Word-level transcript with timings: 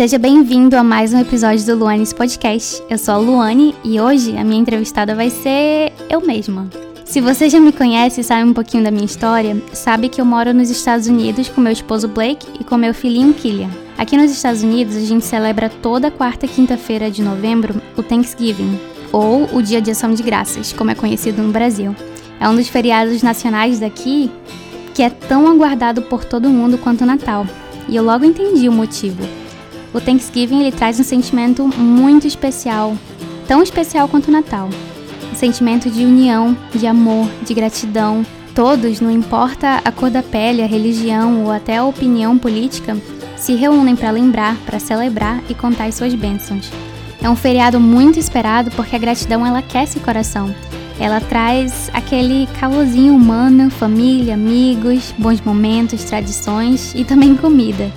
Seja 0.00 0.18
bem-vindo 0.18 0.78
a 0.78 0.82
mais 0.82 1.12
um 1.12 1.20
episódio 1.20 1.66
do 1.66 1.74
Luanes 1.74 2.10
Podcast. 2.10 2.82
Eu 2.88 2.96
sou 2.96 3.12
a 3.12 3.18
Luane 3.18 3.74
e 3.84 4.00
hoje 4.00 4.34
a 4.34 4.42
minha 4.42 4.58
entrevistada 4.58 5.14
vai 5.14 5.28
ser 5.28 5.92
eu 6.08 6.22
mesma. 6.22 6.70
Se 7.04 7.20
você 7.20 7.50
já 7.50 7.60
me 7.60 7.70
conhece 7.70 8.22
e 8.22 8.24
sabe 8.24 8.48
um 8.48 8.54
pouquinho 8.54 8.82
da 8.82 8.90
minha 8.90 9.04
história, 9.04 9.62
sabe 9.74 10.08
que 10.08 10.18
eu 10.18 10.24
moro 10.24 10.54
nos 10.54 10.70
Estados 10.70 11.06
Unidos 11.06 11.50
com 11.50 11.60
meu 11.60 11.70
esposo 11.70 12.08
Blake 12.08 12.46
e 12.58 12.64
com 12.64 12.78
meu 12.78 12.94
filhinho 12.94 13.34
Killian. 13.34 13.68
Aqui 13.98 14.16
nos 14.16 14.30
Estados 14.30 14.62
Unidos, 14.62 14.96
a 14.96 15.00
gente 15.00 15.26
celebra 15.26 15.68
toda 15.68 16.10
quarta 16.10 16.46
e 16.46 16.48
quinta-feira 16.48 17.10
de 17.10 17.20
novembro 17.20 17.74
o 17.94 18.02
Thanksgiving, 18.02 18.80
ou 19.12 19.54
o 19.54 19.62
Dia 19.62 19.82
de 19.82 19.90
Ação 19.90 20.14
de 20.14 20.22
Graças, 20.22 20.72
como 20.72 20.90
é 20.90 20.94
conhecido 20.94 21.42
no 21.42 21.52
Brasil. 21.52 21.94
É 22.40 22.48
um 22.48 22.56
dos 22.56 22.68
feriados 22.68 23.22
nacionais 23.22 23.80
daqui 23.80 24.30
que 24.94 25.02
é 25.02 25.10
tão 25.10 25.46
aguardado 25.46 26.00
por 26.00 26.24
todo 26.24 26.48
mundo 26.48 26.78
quanto 26.78 27.02
o 27.02 27.06
Natal. 27.06 27.46
E 27.86 27.96
eu 27.96 28.02
logo 28.02 28.24
entendi 28.24 28.66
o 28.66 28.72
motivo. 28.72 29.39
O 29.92 30.00
Thanksgiving 30.00 30.60
ele 30.60 30.72
traz 30.72 31.00
um 31.00 31.04
sentimento 31.04 31.66
muito 31.66 32.26
especial, 32.26 32.96
tão 33.48 33.62
especial 33.62 34.08
quanto 34.08 34.28
o 34.28 34.32
Natal. 34.32 34.68
Um 35.32 35.34
sentimento 35.34 35.90
de 35.90 36.04
união, 36.04 36.56
de 36.74 36.86
amor, 36.86 37.28
de 37.42 37.52
gratidão. 37.54 38.24
Todos, 38.54 39.00
não 39.00 39.10
importa 39.10 39.80
a 39.84 39.90
cor 39.90 40.10
da 40.10 40.22
pele, 40.22 40.62
a 40.62 40.66
religião 40.66 41.44
ou 41.44 41.50
até 41.50 41.78
a 41.78 41.84
opinião 41.84 42.38
política, 42.38 42.96
se 43.36 43.54
reúnem 43.54 43.96
para 43.96 44.10
lembrar, 44.10 44.56
para 44.66 44.78
celebrar 44.78 45.42
e 45.48 45.54
contar 45.54 45.86
as 45.86 45.94
suas 45.94 46.14
bênçãos. 46.14 46.70
É 47.22 47.28
um 47.28 47.36
feriado 47.36 47.80
muito 47.80 48.18
esperado 48.18 48.70
porque 48.72 48.96
a 48.96 48.98
gratidão 48.98 49.44
ela 49.46 49.58
aquece 49.58 49.98
o 49.98 50.00
coração. 50.00 50.54
Ela 50.98 51.20
traz 51.20 51.90
aquele 51.92 52.46
calorzinho 52.58 53.14
humano, 53.14 53.70
família, 53.70 54.34
amigos, 54.34 55.14
bons 55.18 55.40
momentos, 55.40 56.04
tradições 56.04 56.92
e 56.94 57.04
também 57.04 57.34
comida. 57.34 57.90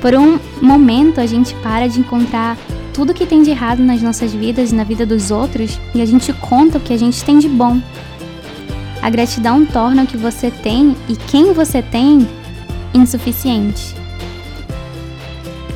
Por 0.00 0.14
um 0.14 0.38
momento 0.62 1.20
a 1.20 1.26
gente 1.26 1.54
para 1.56 1.88
de 1.88 2.00
encontrar 2.00 2.56
tudo 2.92 3.14
que 3.14 3.26
tem 3.26 3.42
de 3.42 3.50
errado 3.50 3.80
nas 3.80 4.02
nossas 4.02 4.32
vidas 4.32 4.72
e 4.72 4.74
na 4.74 4.84
vida 4.84 5.06
dos 5.06 5.30
outros 5.30 5.78
e 5.94 6.02
a 6.02 6.06
gente 6.06 6.32
conta 6.32 6.78
o 6.78 6.80
que 6.80 6.92
a 6.92 6.96
gente 6.96 7.24
tem 7.24 7.38
de 7.38 7.48
bom. 7.48 7.80
A 9.00 9.10
gratidão 9.10 9.64
torna 9.64 10.02
o 10.02 10.06
que 10.06 10.16
você 10.16 10.50
tem 10.50 10.96
e 11.08 11.14
quem 11.14 11.52
você 11.52 11.80
tem 11.80 12.28
insuficiente. 12.92 13.94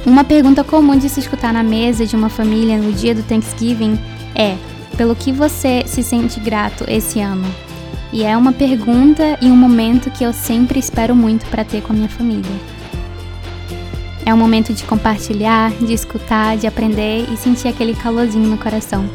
Uma 0.05 0.25
pergunta 0.25 0.65
comum 0.65 0.99
de 0.99 1.09
se 1.09 1.21
escutar 1.21 1.53
na 1.53 1.63
mesa 1.63 2.05
de 2.05 2.17
uma 2.17 2.29
família 2.29 2.77
no 2.77 2.93
dia 2.93 3.15
do 3.15 3.23
Thanksgiving 3.23 3.97
é: 4.35 4.57
pelo 4.97 5.15
que 5.15 5.31
você 5.31 5.85
se 5.87 6.03
sente 6.03 6.41
grato 6.41 6.85
esse 6.89 7.21
ano? 7.21 7.47
E 8.13 8.25
é 8.25 8.37
uma 8.37 8.53
pergunta 8.53 9.39
e 9.41 9.47
um 9.47 9.57
momento 9.57 10.11
que 10.11 10.25
eu 10.25 10.33
sempre 10.33 10.79
espero 10.79 11.15
muito 11.15 11.47
para 11.47 11.65
ter 11.65 11.83
com 11.83 11.93
a 11.93 11.97
minha 11.97 12.09
família. 12.09 12.51
É 14.25 14.33
um 14.33 14.37
momento 14.37 14.73
de 14.73 14.85
compartilhar, 14.85 15.71
de 15.73 15.93
escutar, 15.93 16.57
de 16.57 16.67
aprender 16.67 17.27
e 17.33 17.37
sentir 17.37 17.69
aquele 17.69 17.95
calorzinho 17.95 18.49
no 18.49 18.57
coração. 18.57 19.09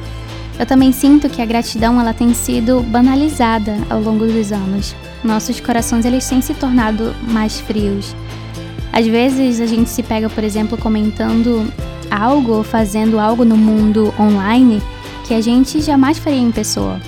Eu 0.60 0.66
também 0.66 0.92
sinto 0.92 1.30
que 1.30 1.42
a 1.42 1.46
gratidão 1.46 2.00
ela 2.02 2.14
tem 2.14 2.34
sido 2.34 2.82
banalizada 2.82 3.78
ao 3.90 4.02
longo 4.02 4.26
dos 4.26 4.52
anos. 4.52 4.96
Nossos 5.24 5.60
corações 5.60 6.04
eles 6.04 6.28
têm 6.28 6.42
se 6.42 6.54
tornado 6.54 7.16
mais 7.22 7.60
frios. 7.60 8.16
Às 8.92 9.06
vezes 9.06 9.62
a 9.62 9.66
gente 9.66 9.90
se 9.90 10.02
pega, 10.02 10.30
por 10.30 10.44
exemplo, 10.44 10.78
comentando 10.78 11.72
algo 12.10 12.54
ou 12.54 12.64
fazendo 12.64 13.20
algo 13.20 13.46
no 13.46 13.56
mundo 13.56 14.14
online 14.20 14.82
que 15.28 15.34
a 15.34 15.42
gente 15.42 15.82
jamais 15.82 16.18
faria 16.18 16.40
em 16.40 16.52
pessoa. 16.52 17.00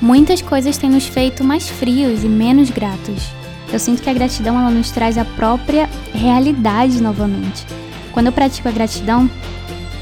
Muitas 0.00 0.40
coisas 0.40 0.78
têm 0.78 0.88
nos 0.88 1.06
feito 1.06 1.44
mais 1.44 1.68
frios 1.68 2.24
e 2.24 2.28
menos 2.28 2.70
gratos. 2.70 3.30
Eu 3.72 3.78
sinto 3.78 4.02
que 4.02 4.08
a 4.08 4.14
gratidão 4.14 4.58
ela 4.58 4.70
nos 4.70 4.90
traz 4.90 5.18
a 5.18 5.24
própria 5.24 5.85
realidade 6.16 7.00
novamente. 7.00 7.64
Quando 8.12 8.26
eu 8.26 8.32
pratico 8.32 8.68
a 8.68 8.72
gratidão, 8.72 9.30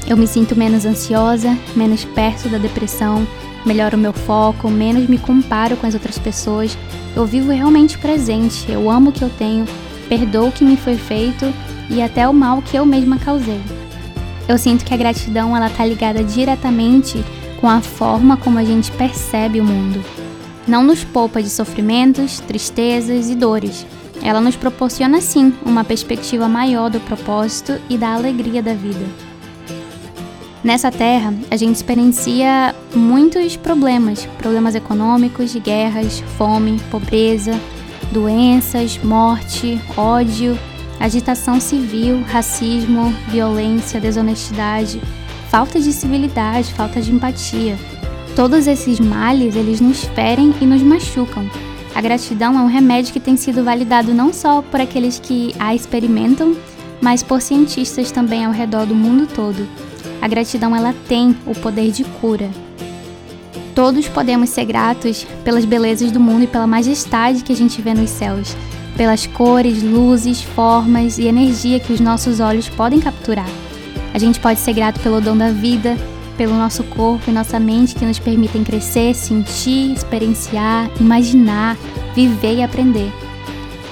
eu 0.07 0.17
me 0.17 0.25
sinto 0.27 0.55
menos 0.55 0.85
ansiosa, 0.85 1.57
menos 1.75 2.05
perto 2.05 2.49
da 2.49 2.57
depressão, 2.57 3.27
melhoro 3.65 3.97
o 3.97 3.99
meu 3.99 4.13
foco, 4.13 4.69
menos 4.69 5.07
me 5.07 5.17
comparo 5.17 5.75
com 5.77 5.85
as 5.85 5.93
outras 5.93 6.17
pessoas. 6.17 6.77
Eu 7.15 7.25
vivo 7.25 7.51
realmente 7.51 7.97
presente, 7.97 8.71
eu 8.71 8.89
amo 8.89 9.09
o 9.09 9.13
que 9.13 9.23
eu 9.23 9.29
tenho, 9.29 9.65
perdoo 10.09 10.47
o 10.47 10.51
que 10.51 10.63
me 10.63 10.77
foi 10.77 10.95
feito 10.95 11.45
e 11.89 12.01
até 12.01 12.27
o 12.27 12.33
mal 12.33 12.61
que 12.61 12.77
eu 12.77 12.85
mesma 12.85 13.17
causei. 13.17 13.61
Eu 14.47 14.57
sinto 14.57 14.85
que 14.85 14.93
a 14.93 14.97
gratidão 14.97 15.55
ela 15.55 15.69
tá 15.69 15.85
ligada 15.85 16.23
diretamente 16.23 17.23
com 17.59 17.67
a 17.67 17.81
forma 17.81 18.37
como 18.37 18.59
a 18.59 18.63
gente 18.63 18.91
percebe 18.91 19.59
o 19.59 19.63
mundo 19.63 20.03
não 20.67 20.83
nos 20.83 21.03
poupa 21.03 21.41
de 21.41 21.49
sofrimentos, 21.49 22.39
tristezas 22.39 23.29
e 23.29 23.35
dores. 23.35 23.85
Ela 24.25 24.41
nos 24.41 24.55
proporciona, 24.55 25.21
sim, 25.21 25.53
uma 25.63 25.83
perspectiva 25.83 26.47
maior 26.47 26.89
do 26.89 26.99
propósito 26.99 27.79
e 27.87 27.95
da 27.95 28.15
alegria 28.15 28.63
da 28.63 28.73
vida. 28.73 29.05
Nessa 30.63 30.91
terra, 30.91 31.31
a 31.51 31.55
gente 31.55 31.75
experiencia 31.75 32.73
muitos 32.95 33.55
problemas: 33.55 34.25
problemas 34.39 34.73
econômicos, 34.73 35.55
guerras, 35.57 36.21
fome, 36.39 36.79
pobreza, 36.89 37.53
doenças, 38.11 38.97
morte, 39.03 39.79
ódio, 39.95 40.57
agitação 40.99 41.61
civil, 41.61 42.23
racismo, 42.27 43.13
violência, 43.27 44.01
desonestidade, 44.01 44.99
falta 45.51 45.79
de 45.79 45.93
civilidade, 45.93 46.73
falta 46.73 46.99
de 46.99 47.11
empatia. 47.11 47.77
Todos 48.35 48.65
esses 48.65 48.99
males, 48.99 49.55
eles 49.55 49.79
nos 49.79 50.03
ferem 50.03 50.51
e 50.59 50.65
nos 50.65 50.81
machucam. 50.81 51.47
A 51.95 52.01
gratidão 52.01 52.59
é 52.59 52.61
um 52.61 52.67
remédio 52.67 53.13
que 53.13 53.21
tem 53.21 53.37
sido 53.37 53.63
validado 53.63 54.13
não 54.13 54.33
só 54.33 54.61
por 54.61 54.81
aqueles 54.81 55.17
que 55.17 55.55
a 55.57 55.73
experimentam, 55.73 56.53
mas 56.99 57.23
por 57.23 57.41
cientistas 57.41 58.11
também 58.11 58.43
ao 58.43 58.51
redor 58.51 58.85
do 58.85 58.93
mundo 58.93 59.25
todo. 59.25 59.65
A 60.21 60.27
gratidão 60.27 60.75
ela 60.75 60.93
tem 61.07 61.37
o 61.45 61.55
poder 61.55 61.91
de 61.91 62.03
cura. 62.03 62.49
Todos 63.73 64.09
podemos 64.09 64.49
ser 64.49 64.65
gratos 64.65 65.25
pelas 65.45 65.63
belezas 65.63 66.11
do 66.11 66.19
mundo 66.19 66.43
e 66.43 66.47
pela 66.47 66.67
majestade 66.67 67.43
que 67.43 67.53
a 67.53 67.55
gente 67.55 67.81
vê 67.81 67.93
nos 67.93 68.09
céus, 68.09 68.57
pelas 68.97 69.25
cores, 69.25 69.81
luzes, 69.81 70.41
formas 70.41 71.17
e 71.17 71.27
energia 71.27 71.79
que 71.79 71.93
os 71.93 72.01
nossos 72.01 72.41
olhos 72.41 72.67
podem 72.67 72.99
capturar. 72.99 73.47
A 74.13 74.19
gente 74.19 74.39
pode 74.41 74.59
ser 74.59 74.73
grato 74.73 74.99
pelo 74.99 75.21
dom 75.21 75.37
da 75.37 75.49
vida, 75.49 75.97
pelo 76.37 76.55
nosso 76.55 76.83
corpo 76.83 77.29
e 77.29 77.33
nossa 77.33 77.59
mente 77.59 77.95
que 77.95 78.05
nos 78.05 78.19
permitem 78.19 78.63
crescer, 78.63 79.13
sentir, 79.15 79.93
experienciar, 79.93 80.89
imaginar, 80.99 81.77
viver 82.13 82.55
e 82.55 82.63
aprender. 82.63 83.11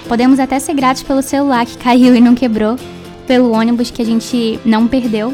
Podemos 0.08 0.40
até 0.40 0.60
ser 0.60 0.74
gratos 0.74 1.04
pelo 1.04 1.22
celular 1.22 1.66
que 1.66 1.78
caiu 1.80 2.16
e 2.16 2.22
não 2.22 2.36
quebrou, 2.36 2.78
pelo 3.26 3.52
ônibus 3.52 3.90
que 3.90 4.02
a 4.02 4.06
gente 4.06 4.60
não 4.66 4.88
perdeu, 4.88 5.34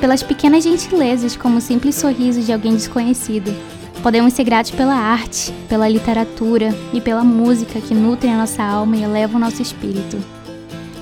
pelas 0.00 0.22
pequenas 0.22 0.64
gentilezas 0.64 1.36
como 1.36 1.58
o 1.58 1.60
simples 1.60 1.94
sorriso 1.94 2.40
de 2.40 2.52
alguém 2.52 2.74
desconhecido. 2.74 3.54
Podemos 4.02 4.34
ser 4.34 4.44
gratos 4.44 4.70
pela 4.70 4.94
arte, 4.94 5.50
pela 5.68 5.88
literatura 5.88 6.74
e 6.92 7.00
pela 7.00 7.24
música 7.24 7.80
que 7.80 7.94
nutrem 7.94 8.34
a 8.34 8.36
nossa 8.36 8.62
alma 8.62 8.96
e 8.96 9.02
elevam 9.02 9.36
o 9.36 9.40
nosso 9.40 9.62
espírito. 9.62 10.18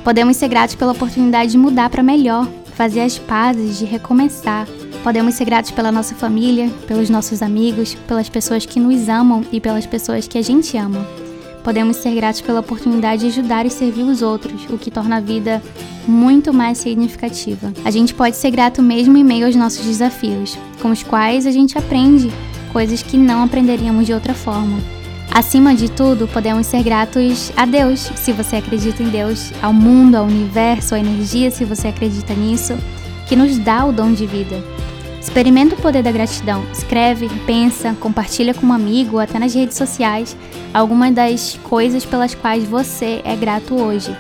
Podemos 0.05 0.37
ser 0.37 0.49
gratos 0.49 0.77
pela 0.77 0.93
oportunidade 0.93 1.53
de 1.53 1.59
mudar 1.59 1.91
para 1.91 2.03
melhor, 2.03 2.47
fazer 2.75 3.01
as 3.01 3.19
pazes, 3.19 3.79
de 3.79 3.85
recomeçar, 3.85 4.69
Podemos 5.03 5.35
ser 5.35 5.45
gratos 5.45 5.73
pela 5.73 5.91
nossa 5.91 6.15
família, 6.15 6.71
pelos 6.87 7.11
nossos 7.11 7.43
amigos, 7.43 7.95
pelas 8.07 8.29
pessoas 8.29 8.65
que 8.65 8.79
nos 8.79 9.09
amam 9.09 9.45
e 9.51 9.61
pelas 9.61 9.85
pessoas 9.85 10.29
que 10.29 10.39
a 10.39 10.43
gente 10.43 10.77
ama. 10.77 11.05
Podemos 11.65 11.97
ser 11.97 12.15
gratos 12.15 12.41
pela 12.41 12.61
oportunidade 12.61 13.23
de 13.23 13.27
ajudar 13.29 13.67
e 13.67 13.71
servir 13.71 14.03
os 14.03 14.23
outros, 14.23 14.65
o 14.71 14.79
que 14.79 14.91
torna 14.91 15.17
a 15.17 15.21
vida 15.21 15.61
muito 16.07 16.53
mais 16.53 16.79
significativa. 16.79 17.73
A 17.85 17.91
gente 17.91 18.15
pode 18.15 18.37
ser 18.37 18.51
grato 18.53 18.81
mesmo 18.81 19.17
em 19.17 19.25
meio 19.25 19.47
aos 19.47 19.57
nossos 19.57 19.85
desafios, 19.85 20.57
com 20.81 20.91
os 20.91 21.03
quais 21.03 21.47
a 21.47 21.51
gente 21.51 21.77
aprende 21.77 22.31
coisas 22.73 23.03
que 23.03 23.17
não 23.17 23.43
aprenderíamos 23.43 24.07
de 24.07 24.15
outra 24.15 24.35
forma. 24.35 24.79
Acima 25.33 25.75
de 25.75 25.91
tudo, 25.91 26.29
podemos 26.29 26.67
ser 26.67 26.83
gratos 26.83 27.53
a 27.57 27.65
Deus, 27.65 28.01
se 28.17 28.33
você 28.33 28.57
acredita 28.57 29.03
em 29.03 29.09
Deus, 29.09 29.51
ao 29.63 29.73
mundo, 29.73 30.17
ao 30.17 30.27
universo, 30.27 30.95
à 30.95 30.99
energia, 30.99 31.51
se 31.51 31.65
você 31.65 31.89
acredita 31.89 32.35
nisso, 32.35 32.77
que 33.29 33.35
nos 33.35 33.57
dá 33.59 33.85
o 33.85 33.93
dom 33.93 34.13
de 34.13 34.27
vida. 34.27 34.72
Experimenta 35.23 35.77
o 35.77 35.79
poder 35.79 36.03
da 36.03 36.11
gratidão. 36.11 36.65
Escreve, 36.73 37.29
pensa, 37.47 37.97
compartilha 38.01 38.53
com 38.53 38.67
um 38.67 38.73
amigo 38.73 39.21
até 39.21 39.39
nas 39.39 39.55
redes 39.55 39.77
sociais 39.77 40.37
algumas 40.75 41.15
das 41.15 41.61
coisas 41.63 42.05
pelas 42.05 42.35
quais 42.35 42.65
você 42.65 43.23
é 43.25 43.37
grato 43.37 43.81
hoje. 43.81 44.15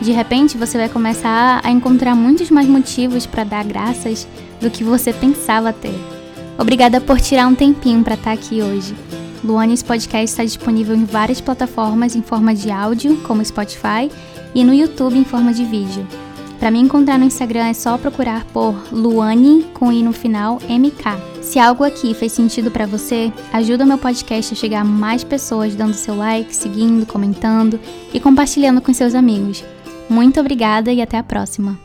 De 0.00 0.12
repente, 0.12 0.56
você 0.56 0.78
vai 0.78 0.88
começar 0.88 1.60
a 1.64 1.70
encontrar 1.72 2.14
muitos 2.14 2.50
mais 2.50 2.68
motivos 2.68 3.26
para 3.26 3.42
dar 3.42 3.64
graças 3.64 4.28
do 4.60 4.70
que 4.70 4.84
você 4.84 5.12
pensava 5.12 5.72
ter. 5.72 5.98
Obrigada 6.56 7.00
por 7.00 7.20
tirar 7.20 7.48
um 7.48 7.54
tempinho 7.54 8.04
para 8.04 8.14
estar 8.14 8.30
tá 8.30 8.32
aqui 8.32 8.62
hoje. 8.62 8.94
Luanes 9.42 9.82
Podcast 9.82 10.30
está 10.30 10.44
disponível 10.44 10.94
em 10.94 11.04
várias 11.04 11.40
plataformas 11.40 12.14
em 12.14 12.22
forma 12.22 12.54
de 12.54 12.70
áudio, 12.70 13.16
como 13.22 13.44
Spotify, 13.44 14.08
e 14.54 14.62
no 14.62 14.72
YouTube 14.72 15.18
em 15.18 15.24
forma 15.24 15.52
de 15.52 15.64
vídeo. 15.64 16.06
Para 16.64 16.70
me 16.70 16.78
encontrar 16.78 17.18
no 17.18 17.26
Instagram 17.26 17.66
é 17.66 17.74
só 17.74 17.98
procurar 17.98 18.42
por 18.46 18.74
Luane 18.90 19.64
com 19.74 19.92
i 19.92 20.02
no 20.02 20.14
final 20.14 20.58
MK. 20.66 21.42
Se 21.42 21.58
algo 21.58 21.84
aqui 21.84 22.14
fez 22.14 22.32
sentido 22.32 22.70
para 22.70 22.86
você, 22.86 23.30
ajuda 23.52 23.84
o 23.84 23.86
meu 23.86 23.98
podcast 23.98 24.54
a 24.54 24.56
chegar 24.56 24.80
a 24.80 24.84
mais 24.84 25.22
pessoas 25.22 25.74
dando 25.74 25.92
seu 25.92 26.16
like, 26.16 26.56
seguindo, 26.56 27.04
comentando 27.04 27.78
e 28.14 28.18
compartilhando 28.18 28.80
com 28.80 28.94
seus 28.94 29.14
amigos. 29.14 29.62
Muito 30.08 30.40
obrigada 30.40 30.90
e 30.90 31.02
até 31.02 31.18
a 31.18 31.22
próxima. 31.22 31.78